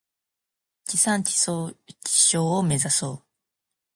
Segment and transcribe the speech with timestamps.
[0.85, 3.23] 地産地消を目指そう。